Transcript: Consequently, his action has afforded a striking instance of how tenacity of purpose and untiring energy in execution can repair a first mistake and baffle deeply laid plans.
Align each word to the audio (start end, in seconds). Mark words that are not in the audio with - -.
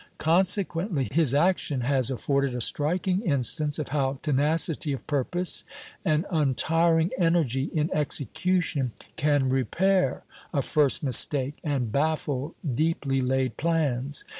Consequently, 0.17 1.07
his 1.11 1.35
action 1.35 1.81
has 1.81 2.09
afforded 2.09 2.55
a 2.55 2.59
striking 2.61 3.21
instance 3.21 3.77
of 3.77 3.89
how 3.89 4.17
tenacity 4.23 4.93
of 4.93 5.05
purpose 5.05 5.63
and 6.03 6.25
untiring 6.31 7.11
energy 7.19 7.65
in 7.71 7.91
execution 7.93 8.93
can 9.15 9.47
repair 9.47 10.23
a 10.55 10.63
first 10.63 11.03
mistake 11.03 11.59
and 11.63 11.91
baffle 11.91 12.55
deeply 12.73 13.21
laid 13.21 13.57
plans. 13.57 14.25